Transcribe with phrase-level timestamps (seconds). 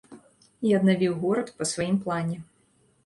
[0.69, 2.43] І аднавіў горад па сваім плане.